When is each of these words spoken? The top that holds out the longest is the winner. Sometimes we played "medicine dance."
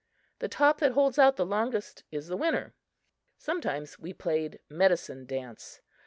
The 0.39 0.47
top 0.47 0.79
that 0.79 0.93
holds 0.93 1.19
out 1.19 1.35
the 1.35 1.45
longest 1.45 2.05
is 2.09 2.27
the 2.27 2.35
winner. 2.35 2.73
Sometimes 3.37 3.99
we 3.99 4.13
played 4.13 4.59
"medicine 4.67 5.27
dance." 5.27 5.79